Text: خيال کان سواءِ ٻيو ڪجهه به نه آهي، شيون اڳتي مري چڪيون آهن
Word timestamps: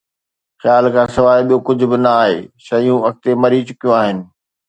خيال 0.61 0.85
کان 0.93 1.07
سواءِ 1.15 1.39
ٻيو 1.47 1.57
ڪجهه 1.67 1.87
به 1.91 1.97
نه 2.03 2.11
آهي، 2.21 2.37
شيون 2.65 2.99
اڳتي 3.09 3.31
مري 3.41 3.59
چڪيون 3.67 3.93
آهن 3.99 4.17